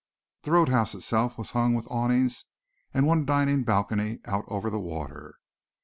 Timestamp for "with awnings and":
1.75-3.05